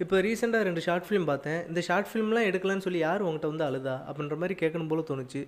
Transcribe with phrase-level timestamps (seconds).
[0.00, 1.60] இப்போ ரீசெண்டாக ரெண்டு ஷார்ட் ஃபிலிம் பார்த்தேன்.
[1.70, 3.96] இந்த ஷார்ட் ஃபிலிம்லாம் எடுக்கலான்னு சொல்லி யார் உங்கள்கிட்ட வந்து அழுதா?
[4.08, 5.42] அப்படின்ற மாதிரி கேட்கணும் போல தோணுச்சு.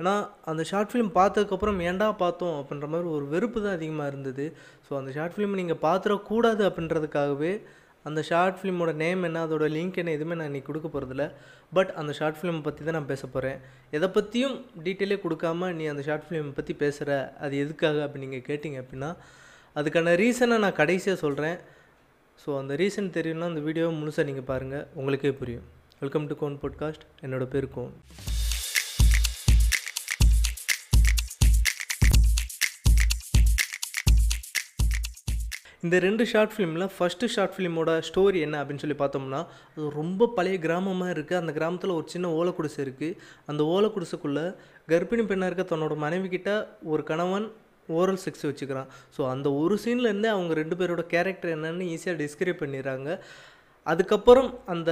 [0.00, 0.14] ஏன்னா
[0.50, 2.56] அந்த ஷார்ட் ஃபிலிம் பார்த்ததுக்கப்புறம் ஏன்டா பார்த்தோம்?
[2.60, 4.46] அப்படின்ற மாதிரி ஒரு வெறுப்பு தான் அதிகமாக இருந்தது.
[4.86, 7.52] ஸோ அந்த ஷார்ட் ஃபிலிம் நீங்கள் பார்த்துடக்கூடாது அப்படின்றதுக்காகவே
[8.08, 11.24] அந்த ஷார்ட் ஃபிலிமோட நேம் என்ன அதோட லிங்க் என்ன எதுவுமே நான் இன்றைக்கி கொடுக்க போகிறதில்ல
[11.76, 13.58] பட் அந்த ஷார்ட் ஃபிலிம் பற்றி தான் நான் பேச போகிறேன்
[13.96, 14.56] எதை பற்றியும்
[14.86, 17.10] டீட்டெயிலே கொடுக்காம நீ அந்த ஷார்ட் ஃபிலிம் பற்றி பேசுகிற
[17.44, 19.10] அது எதுக்காக அப்படி நீங்கள் கேட்டிங்க அப்படின்னா
[19.76, 21.56] அதுக்கான ரீசனை நான் கடைசியாக சொல்கிறேன்
[22.42, 25.66] ஸோ அந்த ரீசன் தெரியும்னா அந்த வீடியோவை முழுசாக நீங்கள் பாருங்கள் உங்களுக்கே புரியும்.
[26.00, 27.92] வெல்கம் டு கோன் பாட்காஸ்ட் என்னோட பேர் கோன்
[35.82, 40.58] இந்த ரெண்டு ஷார்ட் ஃபிலிமில் ஃபஸ்ட்டு ஷார்ட் ஃபிலிமோட ஸ்டோரி என்ன அப்படின்னு சொல்லி பார்த்தோம்னா அது ரொம்ப பழைய
[40.58, 44.44] கிராமமாக இருக்குது அந்த கிராமத்தில் ஒரு சின்ன ஓலை குடிசை இருக்குது அந்த ஓலை குடிசைக்குள்ளே
[44.88, 46.52] கர்ப்பிணி பெண்ணாக இருக்க தன்னோட மனைவி கிட்ட
[46.84, 47.46] ஒரு கணவன்
[47.88, 48.90] ஓரல் செக்ஸ் வச்சுக்கிறான்.
[49.16, 53.08] ஸோ அந்த ஒரு சீன்லேருந்தே அவங்க ரெண்டு பேரோட கேரக்டர் என்னன்னு ஈஸியாக டிஸ்கிரைப் பண்ணிடுறாங்க.
[53.86, 54.90] அதுக்கப்புறம் அந்த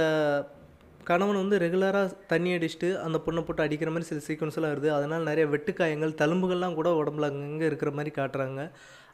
[1.09, 4.89] கணவன் வந்து ரெகுலராக தண்ணி அடிச்சுட்டு அந்த பொண்ணை போட்டு அடிக்கிற மாதிரி சில சீக்வன்ஸ்லாம் வருது.
[4.97, 8.63] அதனால் நிறைய வெட்டுக்காயங்கள் தழும்புகள்லாம் கூட உடம்புல அங்கங்கே இருக்கிற மாதிரி காட்டுறாங்க.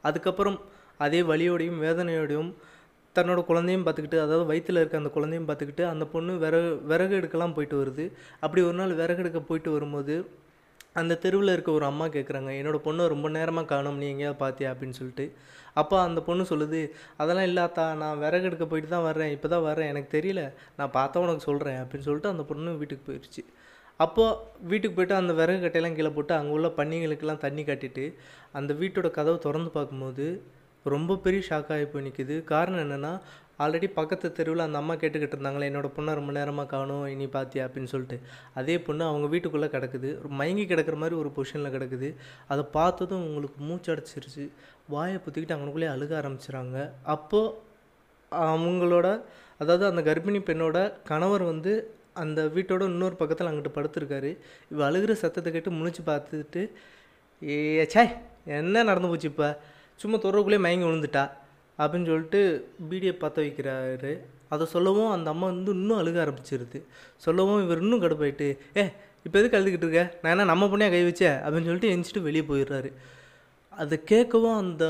[0.10, 0.58] அதுக்கப்புறம்
[1.06, 2.52] அதே வலியோடையும் வேதனையோடையும்
[3.16, 7.78] தன்னோட குழந்தையும் பார்த்துக்கிட்டு அதாவது வயிற்றில் இருக்க அந்த குழந்தையும் பார்த்துக்கிட்டு அந்த பொண்ணு விறகு விறகு எடுக்கலாம் போயிட்டு
[7.82, 8.06] வருது.
[8.44, 10.16] அப்படி ஒரு நாள் விறகு எடுக்க போயிட்டு வரும்போது
[10.98, 14.98] அந்த தெருவில் இருக்க ஒரு அம்மா கேட்குறாங்க என்னோடய பொண்ணை ரொம்ப நேரமாக காணும் நீ எங்கேயாவது பார்த்தியா அப்படின்னு
[15.00, 15.26] சொல்லிட்டு.
[15.76, 16.82] அப்போ அந்த பொண்ணு சொல்லுது
[17.18, 20.44] அதெல்லாம் இல்லாத்தா நான் விறகு எடுக்க போயிட்டு தான் வர்றேன் இப்போ தான் வர்றேன் எனக்கு தெரியல
[20.78, 23.44] நான் பார்த்தா உனக்கு சொல்கிறேன் அப்படின்னு சொல்லிட்டு அந்த பொண்ணு வீட்டுக்கு போயிடுச்சு
[24.00, 24.38] அப்போது
[24.68, 28.06] வீட்டுக்கு போயிட்டு அந்த விறகு கட்டையெல்லாம் கீழே போட்டு அங்கே உள்ள பன்னிகளுக்கெல்லாம் தண்ணி காட்டிட்டு
[28.52, 30.28] அந்த வீட்டோட கதவை திறந்து பார்க்கும்போது
[30.86, 33.14] ரொம்ப பெரிய ஷாக் ஆகி போய் நிற்கிது காரணம் என்னென்னா
[33.60, 37.92] ஆல்ரெடி பக்கத்து தெருவில் அந்த அம்மா கேட்டுக்கிட்டு இருந்தாங்களே என்னோடய பொண்ணை ரொம்ப நேரமாக காணும் இனி பார்த்தியா அப்படின்னு
[37.94, 38.20] சொல்லிட்டு.
[38.54, 40.10] அதே பொண்ணு அவங்க வீட்டுக்குள்ளே கிடக்குது.
[40.20, 42.16] ஒரு மயங்கி கிடக்கிற மாதிரி ஒரு பொசிஷனில் கிடக்குது.
[42.48, 44.50] அதை பார்த்ததும் உங்களுக்கு மூச்சு அடைச்சிருச்சு.
[44.88, 46.92] வாயை புத்திக்கிட்டு அவங்களுக்குள்ளே அழுக ஆரம்பிச்சிடுறாங்க.
[47.04, 47.54] அப்போது
[48.32, 49.08] அவங்களோட
[49.58, 51.74] அதாவது அந்த கர்ப்பிணி பெண்ணோட கணவர் வந்து
[52.14, 54.38] அந்த வீட்டோட இன்னொரு பக்கத்தில் அங்கிட்டு படுத்திருக்காரு.
[54.72, 56.62] இவ அழுகிற சத்தத்தை கேட்டு முழிச்சு பார்த்துட்டு
[57.50, 59.60] ஏ சாய் என்ன நடந்து போச்சு இப்போ?
[59.96, 61.24] சும்மா தொடர்புக்குள்ளே மயங்கி விழுந்துட்டா.
[61.80, 62.42] அப்படின்னு சொல்லிட்டு
[62.90, 64.14] பீடியை பற்ற வைக்கிறாரு.
[64.54, 66.80] அதை சொல்லவும் அந்த அம்மா வந்து இன்னும் அழுக ஆரம்பிச்சிருது.
[67.26, 68.48] சொல்லவும் இவர் இன்னும் கடுப்பாயிட்டு
[68.80, 68.86] ஏ
[69.26, 70.04] இப்போ எதுக்கு அழுதுகிட்டு இருக்க?
[70.22, 72.90] நான் என்ன நம்ம பொண்ணையாக கை வச்சேன் அப்படின்னு சொல்லிட்டு எந்திச்சிட்டு வெளியே போயிடுறாரு.
[73.74, 74.84] அதை கேட்கவும் அந்த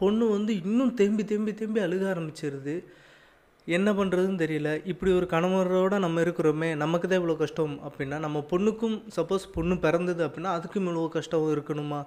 [0.00, 2.74] பொண்ணு வந்து இன்னும் தேம்பி தேம்பி தேம்பி அழுக ஆரம்பிச்சிருது.
[3.76, 4.70] என்ன பண்ணுறதுன்னு தெரியல.
[4.92, 10.22] இப்படி ஒரு கணவரோட நம்ம இருக்கிறோமே நமக்கு தான் இவ்வளோ கஷ்டம் அப்படின்னா நம்ம பொண்ணுக்கும் சப்போஸ் பொண்ணு பிறந்தது
[10.26, 12.00] அப்படின்னா அதுக்கும் இவ்வளோ கஷ்டம் இருக்கணுமா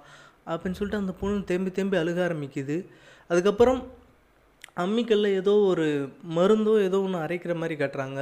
[0.50, 2.76] அப்படின்னு சொல்லிட்டு அந்த பொண்ணு தேம்பி தேம்பி அழுக ஆரம்பிக்குது.
[3.30, 3.80] அதுக்கப்புறம்
[4.76, 5.86] அம்மிக்கல்ல ஏதோ ஒரு
[6.36, 8.20] மருந்தோ ஏதோ ஒன்று அரைக்கிற மாதிரி காட்டுறாங்க.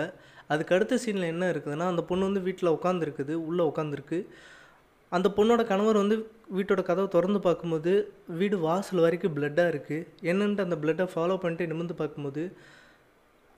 [0.53, 4.19] அதுக்கு அடுத்த சீனில் என்ன இருக்குதுன்னா அந்த பொண்ணு வந்து வீட்டில் உட்காந்துருக்குது உள்ளே உட்காந்துருக்கு
[5.13, 6.17] அந்த பொண்ணோட கணவர் வந்து
[6.57, 7.93] வீட்டோட கதவை திறந்து பார்க்கும்போது
[8.41, 12.43] வீடு வாசல் வரைக்கும் பிளட்டாக இருக்குது என்னன்ட்டு அந்த பிளட்டை ஃபாலோ பண்ணிட்டு நிமிர்ந்து பார்க்கும்போது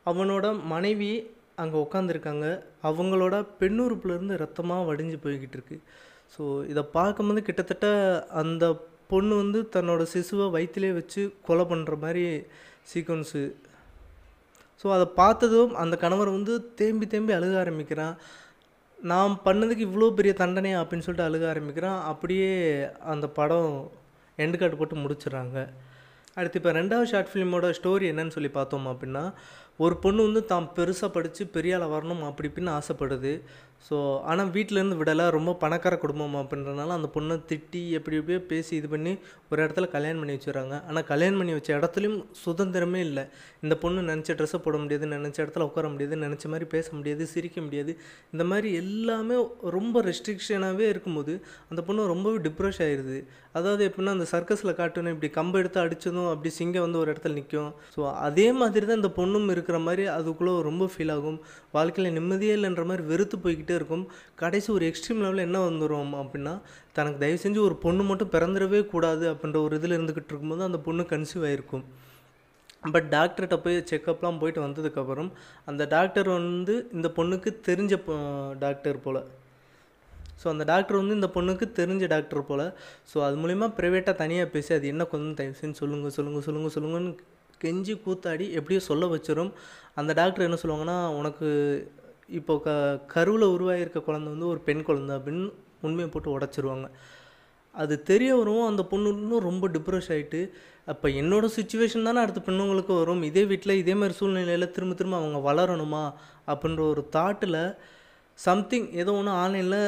[0.07, 1.11] அவனோட மனைவி
[1.63, 2.47] அங்கே உட்காந்துருக்காங்க
[2.91, 5.79] அவங்களோட பெண்ணுறுப்புலேருந்து ரத்தமாக வடிஞ்சு போய்கிட்டு இருக்கு.
[6.35, 7.89] ஸோ இதை பார்க்கும்போது கிட்டத்தட்ட
[8.43, 8.65] அந்த
[9.13, 12.25] பொண்ணு வந்து தன்னோட சிசுவை வயிற்றிலே வச்சு கொலை பண்ணுற மாதிரி
[12.93, 13.43] சீக்வன்ஸு.
[14.81, 18.15] ஸோ அதை பார்த்ததும் அந்த கணவர் வந்து தேம்பி தேம்பி அழுக ஆரம்பிக்கிறான்.
[18.99, 22.01] நாம் பண்ணதுக்கு இவ்வளோ பெரிய தண்டனை அப்படின்னு சொல்லிட்டு அழுக ஆரம்பிக்கிறான்.
[22.13, 22.51] அப்படியே
[23.13, 23.73] அந்த படம்
[24.45, 25.59] எண்டு கார்டு போட்டு முடிச்சிடுறாங்க.
[26.39, 29.25] அடுத்து இப்போ ரெண்டாவது ஷார்ட் ஃபிலிமோட ஸ்டோரி என்னன்னு சொல்லி பார்த்தோம் அப்படின்னா
[29.85, 33.33] ஒரு பொண்ணு வந்து தான் பெருசாக படித்து பெரிய ஆளாக வரணும் அப்படி இப்படின்னு ஆசைப்படுது.
[33.87, 33.97] ஸோ
[34.31, 35.25] ஆனால் வீட்டிலேருந்து விடலை.
[35.37, 39.13] ரொம்ப பணக்கார குடும்பம் அப்படின்றனால அந்த பொண்ணை திட்டி எப்படி எப்படியோ பேசி இது பண்ணி
[39.51, 40.75] ஒரு இடத்துல கல்யாணம் பண்ணி வச்சுடுறாங்க.
[40.89, 43.25] ஆனால் கல்யாணம் பண்ணி வச்ச இடத்துலையும் சுதந்திரமே இல்லை.
[43.65, 47.59] இந்த பொண்ணு நினச்ச ட்ரெஸ்ஸை போட முடியாது நினச்ச இடத்துல உட்கார முடியாது நினச்ச மாதிரி பேச முடியாது சிரிக்க
[47.67, 47.95] முடியாது.
[48.35, 49.39] இந்த மாதிரி எல்லாமே
[49.77, 51.35] ரொம்ப ரெஸ்ட்ரிக்ஷனாகவே இருக்கும்போது
[51.71, 53.19] அந்த பொண்ணு ரொம்பவே டிப்ரெஷ் ஆயிடுது
[53.59, 57.73] அதாவது எப்படின்னா அந்த சர்க்கஸில் காட்டணும் இப்படி கம்பை எடுத்து அடித்ததும் அப்படி சிங்கம் வந்து ஒரு இடத்துல நிற்கும்
[57.95, 61.39] ஸோ அதே மாதிரி தான் இந்த பொண்ணும் இருக்கிற மாதிரி அதுக்குள்ளே ரொம்ப ஃபீல் ஆகும்.
[61.77, 64.05] வாழ்க்கையில் நிம்மதியே இல்லைன்ற மாதிரி வெறுத்து போய்கிட்டு இருக்கும்.
[64.43, 66.55] கடைசி ஒரு எக்ஸ்ட்ரீம் லெவலில் என்ன வந்துடும் அப்படின்னா
[66.99, 71.05] தனக்கு தயவு செஞ்சு ஒரு பொண்ணு மட்டும் பிறந்துடவே கூடாது அப்படின்ற ஒரு இதில் இருந்துக்கிட்டு இருக்கும்போது அந்த பொண்ணு
[71.13, 71.85] கன்சீவ் ஆகிருக்கும்
[72.95, 75.31] பட் டாக்டர்கிட்ட போய் செக்கப்லாம் போயிட்டு வந்ததுக்கப்புறம்
[75.71, 77.95] அந்த டாக்டர் வந்து இந்த பொண்ணுக்கு தெரிஞ்ச
[78.65, 79.21] டாக்டர் போல்.
[80.43, 82.65] ஸோ அந்த டாக்டர் வந்து இந்த பொண்ணுக்கு தெரிஞ்ச டாக்டர் போல்.
[83.11, 87.13] ஸோ அது மூலிமா ப்ரைவேட்டாக தனியாக பேசி அது என்ன கொஞ்சம் தயவு செஞ்சு சொல்லுங்கள் சொல்லுங்கள் சொல்லுங்கள் சொல்லுங்கன்னு
[87.65, 89.51] கெஞ்சி கூத்தாடி எப்படியோ சொல்ல வச்சிடும்
[90.01, 91.49] அந்த டாக்டர் என்ன சொல்லுவாங்கன்னா உனக்கு
[92.39, 92.71] இப்போ க
[93.15, 95.47] கருவில் உருவாகியிருக்க குழந்தை வந்து ஒரு பெண் குழந்தை அப்படின்னு
[95.87, 96.87] உண்மையை போட்டு உடச்சிருவாங்க.
[97.75, 98.67] அது தெரிய வரும்.
[98.71, 100.41] அந்த பொண்ணு இன்னும் ரொம்ப டிப்ரெஷ் ஆகிட்டு
[100.93, 103.23] அப்போ என்னோடய சுச்சுவேஷன் தானே அடுத்த பெண்ணுங்களுக்கு வரும்.
[103.31, 106.05] இதே வீட்டில் இதே மாதிரி சூழ்நிலையில் திரும்ப திரும்ப அவங்க வளரணுமா
[106.53, 107.61] அப்படின்ற ஒரு தாட்டில்
[108.39, 109.83] சம்திங் ஏதோ ஒன்று ஆன்லைனில்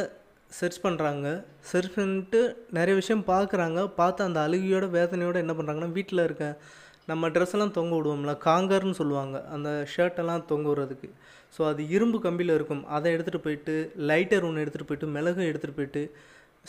[0.58, 1.26] சர்ச் பண்ணுறாங்க
[1.70, 2.40] சர்ச் பண்ணிட்டு
[2.76, 3.80] நிறைய விஷயம் பார்க்குறாங்க.
[4.00, 6.46] பார்த்து அந்த அழுகையோட வேதனையோட என்ன பண்ணுறாங்கன்னா வீட்டில் இருக்க
[7.10, 9.36] நம்ம ட்ரெஸ்ஸெல்லாம் தொங்க விடுவோம்ல காங்கர்னு சொல்லுவாங்க.
[9.54, 11.08] அந்த ஷர்ட்டெல்லாம் தொங்க விடுறதுக்கு.
[11.54, 12.84] ஸோ அது இரும்பு கம்பியில் இருக்கும்.
[12.96, 13.74] அதை எடுத்துகிட்டு போயிட்டு
[14.10, 16.02] லைட்டர் ஒன்று எடுத்துகிட்டு போயிட்டு மிளகு எடுத்துகிட்டு போயிட்டு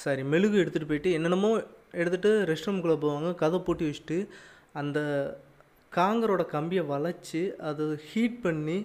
[0.04, 1.50] சாரி மெழுகு எடுத்துகிட்டு போயிட்டு என்னென்னமோ
[2.02, 3.30] எடுத்துகிட்டு ரெஸ்ட் ரூம்குள்ளே போவாங்க.
[3.42, 4.18] கதை பூட்டி வச்சுட்டு
[4.82, 5.00] அந்த
[5.98, 8.78] காங்கரோட கம்பியை வளைச்சி அதை ஹீட் பண்ணி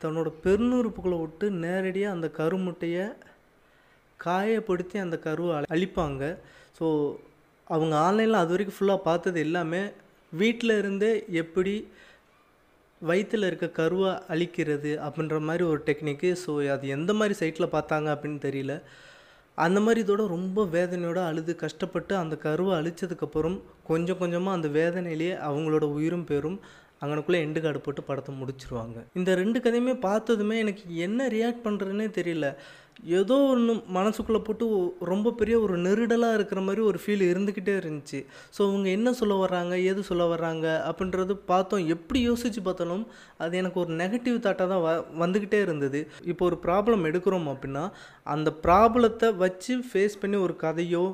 [0.00, 3.06] தன்னோட பெருநூறுப்புக்குள்ளே விட்டு நேரடியாக அந்த கருமுட்டையை
[4.20, 6.22] காயப்படுத்தி அந்த கருவை அழிப்பாங்க.
[6.78, 6.86] ஸோ
[7.74, 9.82] அவங்க ஆன்லைனில் அது வரைக்கும் ஃபுல்லாக பார்த்தது எல்லாமே
[10.40, 11.74] வீட்டில் இருந்தே எப்படி
[13.02, 18.40] வயிற்றில் இருக்க கருவை அழிக்கிறது அப்படின்ற மாதிரி ஒரு டெக்னிக்கு ஸோ அது எந்த மாதிரி சைட்டில் பார்த்தாங்க அப்படின்னு
[18.46, 18.74] தெரியல.
[19.58, 23.58] அந்த மாதிரி இதோட ரொம்ப வேதனையோடு அழுது கஷ்டப்பட்டு அந்த கருவை அழிச்சதுக்கப்புறம்
[23.90, 26.58] கொஞ்சம் கொஞ்சமாக அந்த வேதனையிலேயே அவங்களோட உயிரும் பெறும்.
[27.04, 28.98] அங்கனுக்குள்ளே எண்டு கார்டு போட்டு படத்தை முடிச்சிருவாங்க.
[29.20, 32.48] இந்த ரெண்டு கதையுமே பார்த்ததுமே எனக்கு என்ன ரியாக்ட் பண்ணுறதுனே தெரியல.
[33.18, 34.66] ஏதோ ஒன்று மனசுக்குள்ளே போட்டு
[35.10, 38.18] ரொம்ப பெரிய ஒரு நெருடலாக இருக்கிற மாதிரி ஒரு ஃபீல் இருந்துக்கிட்டே இருந்துச்சு.
[38.56, 41.84] ஸோ அவங்க என்ன சொல்ல வர்றாங்க எது சொல்ல வர்றாங்க அப்படின்றது பார்த்தோம்.
[41.94, 43.04] எப்படி யோசித்து பார்த்தாலும்
[43.44, 44.92] அது எனக்கு ஒரு நெகட்டிவ் தாட்டாக தான் வ
[45.24, 46.02] வந்துக்கிட்டே இருந்தது.
[46.32, 47.84] இப்போ ஒரு ப்ராப்ளம் எடுக்கிறோம் அப்படின்னா
[48.34, 51.04] அந்த ப்ராப்ளத்தை வச்சு ஃபேஸ் பண்ணி ஒரு கதையோ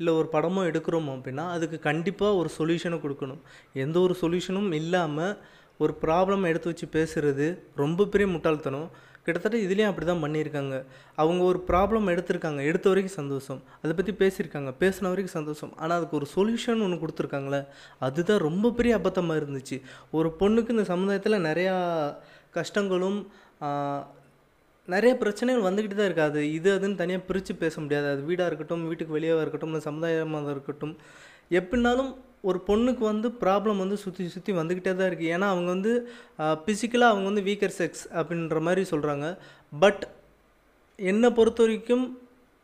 [0.00, 3.40] இல்லை ஒரு படமோ எடுக்கிறோமோ அப்படின்னா அதுக்கு கண்டிப்பாக ஒரு சொல்யூஷனை கொடுக்கணும்.
[3.84, 5.34] எந்த ஒரு சொல்யூஷனும் இல்லாமல்
[5.84, 7.46] ஒரு ப்ராப்ளம் எடுத்து வச்சு பேசுகிறது
[7.82, 8.88] ரொம்ப பெரிய முட்டாள்தனம்.
[9.24, 10.74] கிட்டத்தட்ட இதுலேயும் அப்படி தான் பண்ணியிருக்காங்க.
[11.22, 12.60] அவங்க ஒரு ப்ராப்ளம் எடுத்திருக்காங்க.
[12.70, 13.60] எடுத்த வரைக்கும் சந்தோஷம்.
[13.82, 14.70] அதை பற்றி பேசியிருக்காங்க.
[14.82, 15.72] பேசின வரைக்கும் சந்தோஷம்.
[15.82, 17.60] ஆனால் அதுக்கு ஒரு சொல்யூஷன் ஒன்று கொடுத்துருக்காங்களே
[18.08, 19.78] அதுதான் ரொம்ப பெரிய அபத்தமாக இருந்துச்சு.
[20.18, 21.76] ஒரு பொண்ணுக்கு இந்த சமுதாயத்தில் நிறையா
[22.58, 23.20] கஷ்டங்களும்
[24.94, 26.30] நிறைய பிரச்சனைகள் வந்துக்கிட்டு தான் இருக்குது.
[26.30, 28.06] அது இது அதுன்னு தனியாக பிரித்து பேச முடியாது.
[28.14, 30.94] அது வீடாக இருக்கட்டும் வீட்டுக்கு வெளியாக இருக்கட்டும் இல்லை சமுதாயமாக இருக்கட்டும்.
[31.60, 32.10] எப்படினாலும்
[32.48, 35.32] ஒரு பொண்ணுக்கு வந்து ப்ராப்ளம் வந்து சுற்றி சுற்றி வந்துக்கிட்டே தான் இருக்குது.
[35.36, 35.92] ஏன்னா அவங்க வந்து
[36.62, 39.26] ஃபிசிக்கலாக அவங்க வந்து வீக்கர் செக்ஸ் அப்படின்ற மாதிரி சொல்கிறாங்க
[39.82, 40.02] பட்
[40.98, 42.04] என்னை பொறுத்த வரைக்கும்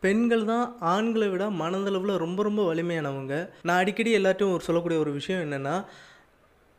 [0.03, 3.35] பெண்கள் தான் ஆண்களை விட மனதளவில் ரொம்ப ரொம்ப வலிமையானவங்க.
[3.67, 5.75] நான் அடிக்கடி எல்லாத்தையும் ஒரு சொல்லக்கூடிய ஒரு விஷயம் என்னென்னா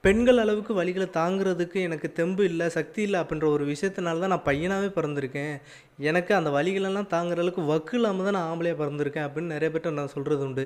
[0.04, 4.88] பெண்கள் அளவுக்கு வலிகளை தாங்குறதுக்கு எனக்கு தெம்பு இல்லை சக்தி இல்லை அப்படின்ற ஒரு விஷயத்தினால தான் நான் பையனாகவே
[4.98, 5.54] பிறந்திருக்கேன்.
[5.98, 10.14] எனக்கு அந்த வலிகளெல்லாம் தாங்குற அளவுக்கு வக்கு இல்லாமல் தான் நான் ஆம்பளையாக பிறந்திருக்கேன் அப்படின்னு நிறைய பேர்ட்ட நான்
[10.14, 10.64] சொல்கிறது உண்டு.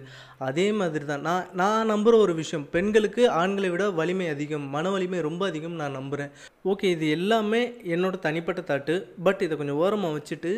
[0.49, 5.20] அதே மாதிரி தான் நான் நான் நம்புகிற ஒரு விஷயம் பெண்களுக்கு ஆண்களை விட வலிமை அதிகம் மன வலிமை
[5.29, 6.32] ரொம்ப அதிகம் நான் நம்புகிறேன்
[6.73, 7.61] ஓகே இது எல்லாமே
[7.94, 8.96] என்னோட தனிப்பட்ட தாட்டு
[9.26, 10.52] பட் இதை கொஞ்சம் ஓரமாக வச்சுட்டு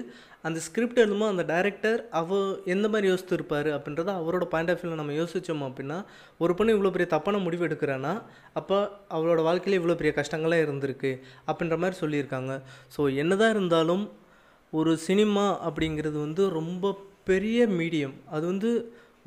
[0.48, 5.14] அந்த ஸ்கிரிப்ட் எழுதுமோ அந்த டைரக்டர் அவ எந்த மாதிரி யோசித்திருப்பாரு அப்படின்றத அவரோட பாயிண்ட் ஆஃப் வியூவில் நம்ம
[5.20, 5.98] யோசித்தோம் அப்படின்னா
[6.38, 8.12] ஒரு பொண்ணு இவ்வளோ பெரிய தப்பான முடிவு எடுக்கிறான்னா
[8.52, 8.78] அப்போ
[9.10, 11.12] அவளோட வாழ்க்கையில் இவ்வளோ பெரிய கஷ்டங்கள்லாம் இருந்திருக்கு
[11.48, 12.52] அப்படின்ற மாதிரி சொல்லியிருக்காங்க.
[12.96, 14.04] ஸோ என்னதான் இருந்தாலும்
[14.78, 16.94] ஒரு சினிமா அப்படிங்கிறது வந்து ரொம்ப
[17.30, 18.70] பெரிய மீடியம் அது வந்து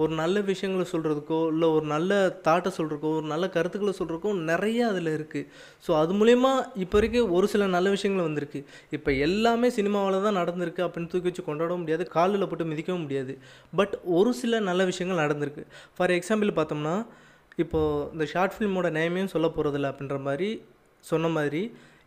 [0.03, 2.11] ஒரு நல்ல விஷயங்களை சொல்கிறதுக்கோ இல்லை ஒரு நல்ல
[2.47, 5.47] தாட்டை சொல்கிறக்கோ ஒரு நல்ல கருத்துக்களை சொல்கிறக்கோ நிறைய அதில் இருக்குது
[5.85, 6.51] ஸோ அது மூலயமா
[6.83, 8.59] இப்போ வரைக்கும் ஒரு சில நல்ல விஷயங்கள் வந்திருக்கு.
[8.97, 13.35] இப்போ எல்லாமே சினிமாவில் தான் நடந்திருக்கு அப்படின்னு தூக்கி வச்சு கொண்டாட முடியாது காலில் போட்டு மிதிக்கவும் முடியாது.
[13.75, 15.63] பட் ஒரு சில நல்ல விஷயங்கள் நடந்திருக்கு.
[15.97, 16.95] ஃபார் எக்ஸாம்பிள் பார்த்தோம்னா
[17.63, 20.49] இப்போது இந்த ஷார்ட் ஃபிலிமோட நேமையும் சொல்ல போகிறதில்ல அப்படின்ற மாதிரி
[21.05, 21.61] சொன்ன மாதிரி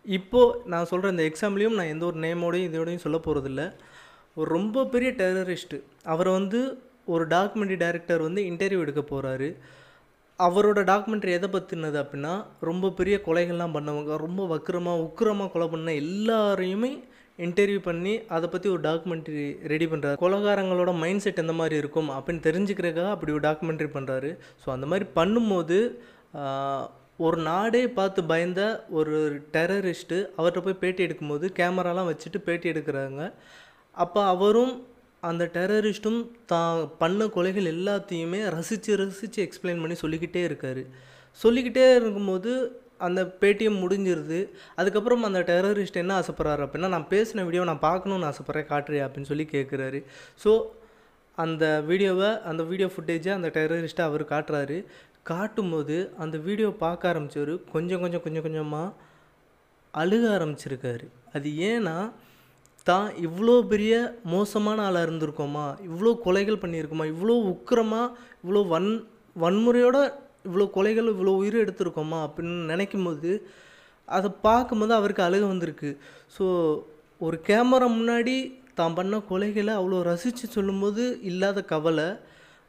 [0.05, 3.64] இப்போது நான் சொல்கிற இந்த எக்ஸாம்லேயும் நான் எந்த ஒரு நேமோடையும் இதோடையும் சொல்ல போகிறதில்ல
[4.37, 6.61] ஒரு ரொம்ப பெரிய டெரரிஸ்ட்டு அவரை வந்து
[7.06, 9.49] ஒரு டாக்குமெண்ட்ரி டைரக்டர் வந்து இன்டர்வியூ எடுக்க போகிறாரு
[10.38, 16.93] அவரோட டாக்குமெண்ட்ரி எதை பற்றினது அப்படின்னா ரொம்ப பெரிய கொலைகள்லாம் பண்ணவங்க ரொம்ப வக்கிரமாக உக்கிரமாக கொலை பண்ண எல்லாரையுமே
[17.38, 22.43] இன்டர்வியூ பண்ணி அதை பற்றி ஒரு டாக்குமெண்ட்ரி ரெடி பண்ணுறாரு கொலகாரங்களோட மைண்ட் செட் எந்த மாதிரி இருக்கும் அப்படின்னு
[22.43, 24.31] தெரிஞ்சுக்கிறக்காக அப்படி ஒரு டாக்குமெண்ட்ரி பண்ணுறாரு
[24.62, 25.79] ஸோ அந்த மாதிரி பண்ணும்போது
[27.27, 28.61] ஒரு நாடே பார்த்து பயந்த
[28.99, 29.17] ஒரு
[29.55, 33.23] டெரரிஸ்ட்டு அவர்கிட்ட போய் பேட்டி எடுக்கும்போது கேமராலாம் வச்சுட்டு பேட்டி எடுக்கிறாங்க.
[33.97, 34.75] அப்போ அவரும்
[35.23, 36.21] அந்த டெரரிஸ்ட்டும்
[36.53, 40.83] தான் பண்ண கொலைகள் எல்லாத்தையுமே ரசித்து ரசித்து எக்ஸ்பிளைன் பண்ணி சொல்லிக்கிட்டே இருக்கார்.
[41.41, 42.53] சொல்லிக்கிட்டே இருக்கும்போது
[43.07, 44.39] அந்த பேடிஎம் முடிஞ்சிருது.
[44.81, 49.47] அதுக்கப்புறம் அந்த டெரரிஸ்ட் என்ன ஆசைப்பட்றாரு அப்படின்னா நான் பேசின வீடியோ நான் பார்க்கணுன்னு ஆசைப்பட்றேன் காட்டுறியா அப்படின்னு சொல்லி
[49.55, 50.00] கேட்குறாரு
[50.45, 50.53] ஸோ
[51.39, 54.77] அந்த வீடியோவை அந்த வீடியோ ஃபுட்டேஜை அந்த டெரரிஸ்ட்டை அவர் காட்டுறாரு.
[55.27, 58.97] காட்டும்போது அந்த வீடியோ பார்க்க ஆரம்பித்தவர் கொஞ்சம் கொஞ்சம் கொஞ்சம் கொஞ்சமாக
[59.95, 61.07] அழுக ஆரம்பிச்சிருக்காரு.
[61.35, 61.97] அது ஏன்னா
[62.87, 63.95] தான் இவ்வளோ பெரிய
[64.35, 65.67] மோசமான ஆளாக இருந்திருக்கோமா?
[65.89, 67.07] இவ்வளோ கொலைகள் பண்ணியிருக்கோமா?
[67.15, 68.12] இவ்வளோ உக்கிரமாக
[68.43, 68.93] இவ்வளோ வன்
[69.37, 69.99] வன்முறையோட
[70.49, 72.21] இவ்வளோ கொலைகள் இவ்வளோ உயிர் எடுத்திருக்கோமா?
[72.27, 73.33] அப்படின்னு நினைக்கும் போது
[74.09, 75.91] அதை பார்க்கும்போது அவருக்கு அழுக வந்திருக்கு.
[76.37, 76.45] ஸோ
[77.27, 78.37] ஒரு கேமரா முன்னாடி
[78.75, 82.09] தான் பண்ண கொலைகளை அவ்வளோ ரசித்து சொல்லும்போது இல்லாத கவலை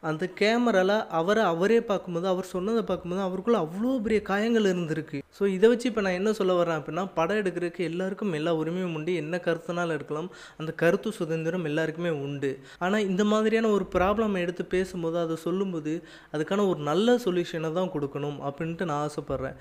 [0.09, 5.17] அந்த கேமரால அவரை அவரே பார்க்கும்போது அவர் சொன்னதை பார்க்கும்போது அவருக்குள்ள அவ்வளோ பெரிய காயங்கள் இருந்திருக்கு.
[5.37, 9.13] ஸோ இதை வச்சு இப்போ நான் என்ன சொல்ல வரேன் அப்படின்னா படம் எடுக்கிறதுக்கு எல்லாருக்கும் எல்லா உரிமையும் உண்டு.
[9.23, 10.29] என்ன கருத்துனாலும் எடுக்கலாம்.
[10.61, 12.51] அந்த கருத்து சுதந்திரம் எல்லாருக்குமே உண்டு.
[12.85, 15.93] ஆனால் இந்த மாதிரியான ஒரு ப்ராப்ளம் எடுத்து பேசும்போது அதை சொல்லும்போது
[16.35, 19.57] அதுக்கான ஒரு நல்ல சொல்யூஷனை தான் கொடுக்கணும் அப்படின்ட்டு நான் ஆசைப்பட்றேன்.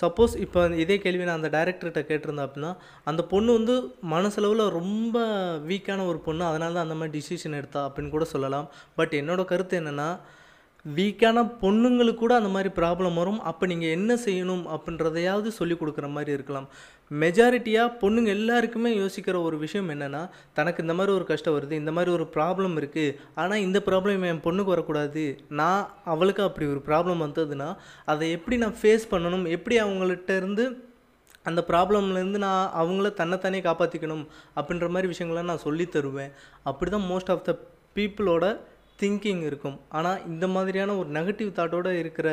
[0.00, 2.70] சப்போஸ் இப்போ இதே கேள்வி நான் அந்த டைரக்டர்கிட்ட கேட்டிருந்தேன் அப்படின்னா
[3.10, 3.74] அந்த பொண்ணு வந்து
[4.14, 5.16] மனசளவில் ரொம்ப
[5.68, 8.66] வீக்கான ஒரு பொண்ணு அதனால தான் அந்த மாதிரி டிசிஷன் எடுத்தா அப்படின்னு கூட சொல்லலாம்.
[8.94, 10.08] பட் என்னோடய கருத்து என்னென்னா
[10.84, 13.38] வீக்கான பொண்ணுங்களுக்கு கூட அந்த மாதிரி ப்ராப்ளம் வரும்.
[13.50, 16.66] அப்போ நீங்கள் என்ன செய்யணும் அப்படின்றதையாவது சொல்லி கொடுக்குற மாதிரி இருக்கலாம்.
[17.22, 20.22] மெஜாரிட்டியாக பொண்ணுங்க எல்லாருக்குமே யோசிக்கிற ஒரு விஷயம் என்னென்னா
[20.58, 24.44] தனக்கு இந்த மாதிரி ஒரு கஷ்டம் வருது இந்த மாதிரி ஒரு ப்ராப்ளம் இருக்குது ஆனால் இந்த ப்ராப்ளம் என்
[24.46, 25.24] பொண்ணுக்கு வரக்கூடாது.
[25.60, 27.68] நான் அவளுக்கு அப்படி ஒரு ப்ராப்ளம் வந்ததுன்னா
[28.14, 29.46] அதை எப்படி நான் ஃபேஸ் பண்ணணும்?
[29.56, 30.66] எப்படி அவங்கள்ட்ட இருந்து
[31.50, 34.22] அந்த ப்ராப்ளம்லேருந்து நான் அவங்கள தன்னைத்தானே காப்பாற்றிக்கணும்
[34.58, 36.30] அப்படின்ற மாதிரி விஷயங்களை நான் சொல்லி தருவேன்.
[36.70, 37.54] அப்படி தான் மோஸ்ட் ஆஃப் த
[37.96, 38.44] பீப்புளோட
[39.00, 39.78] திங்கிங் இருக்கும்.
[39.98, 42.28] ஆனால் இந்த மாதிரியான ஒரு நெகட்டிவ் தாட்டோடு இருக்கிற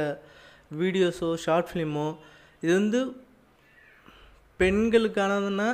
[0.82, 2.08] வீடியோஸோ ஷார்ட் ஃபிலிமோ
[2.64, 3.00] இது வந்து
[4.60, 5.70] பெண்களுக்கானதுன்னா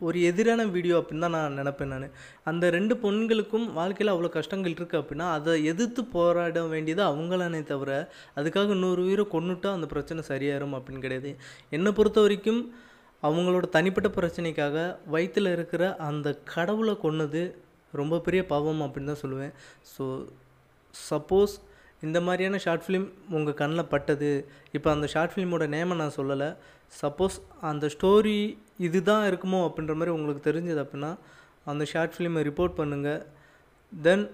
[0.00, 2.04] ஒரு எதிரான வீடியோ அப்படின்னு தான் நான் நினப்பேன் நான்.
[2.50, 7.92] அந்த ரெண்டு பொண்களுக்கும் வாழ்க்கையில் அவ்வளோ கஷ்டங்கள் இருக்குது அப்படின்னா அதை எதிர்த்து போராட வேண்டியது அவங்களானே தவிர
[8.40, 11.32] அதுக்காக நூறு உயிரை கொண்டுட்டால் அந்த பிரச்சனை சரியாயிரும் அப்படின்னு கிடையாது.
[11.76, 12.60] என்னை பொறுத்த வரைக்கும்
[13.22, 14.76] அவங்களோட தனிப்பட்ட பிரச்சனைக்காக
[15.14, 17.42] வயிற்றில் இருக்கிற அந்த கடவுளை கொன்னது
[18.00, 19.52] ரொம்ப பெரிய பாவம் அப்படின்னு தான் சொல்லுவேன்.
[19.92, 20.04] ஸோ
[20.94, 21.54] சப்போஸ்
[22.06, 24.32] இந்த மாதிரியான ஷார்ட் ஃபிலிம் உங்கள் கண்ணில் பட்டது.
[24.76, 26.48] இப்போ அந்த ஷார்ட் ஃபிலிமோட நேமை நான் சொல்லலை.
[27.00, 27.36] சப்போஸ்
[27.70, 28.38] அந்த ஸ்டோரி
[28.86, 31.10] இதுதான் இருக்குமோ அப்படின்ற மாதிரி உங்களுக்கு தெரிஞ்சது அப்படின்னா
[31.70, 33.24] அந்த ஷார்ட் ஃபிலிமை ரிப்போர்ட் பண்ணுங்கள்
[33.92, 34.26] தென்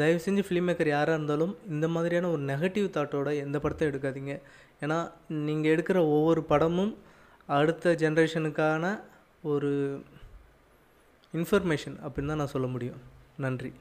[0.00, 4.34] தயவு செஞ்சு ஃபிலிம் மேக்கர் யாராக இருந்தாலும் இந்த மாதிரியான ஒரு நெகட்டிவ் தாட்டோட எந்த படத்தை எடுக்காதீங்க.
[4.84, 4.98] ஏன்னா
[5.46, 6.92] நீங்கள் எடுக்கிற ஒவ்வொரு படமும்
[7.58, 8.84] அடுத்த ஜென்ரேஷனுக்கான
[9.52, 9.70] ஒரு
[11.34, 13.00] இன்ஃபர்மேஷன் அப்படின்னு தான் நான் சொல்ல முடியும்.
[13.36, 13.72] நன்றி.